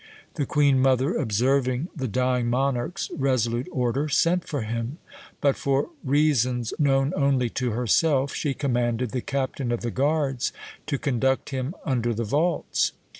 The 0.33 0.47
queen 0.47 0.79
mother 0.81 1.15
observing 1.15 1.89
the 1.95 2.07
dying 2.07 2.47
monarch's 2.49 3.11
resolute 3.15 3.67
order, 3.71 4.09
sent 4.09 4.47
for 4.47 4.63
him; 4.63 4.97
but, 5.41 5.55
for 5.55 5.89
reasons 6.03 6.73
known 6.79 7.13
only 7.15 7.51
to 7.61 7.69
herself, 7.73 8.33
she 8.33 8.55
commanded 8.55 9.11
the 9.11 9.21
captain 9.21 9.71
of 9.71 9.81
the 9.81 9.91
guards 9.91 10.51
to 10.87 10.97
conduct 10.97 11.51
him 11.51 11.75
under 11.85 12.15
the 12.15 12.23
vaults. 12.23 12.93